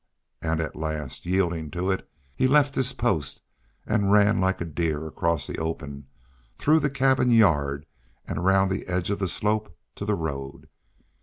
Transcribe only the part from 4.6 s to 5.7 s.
deer across the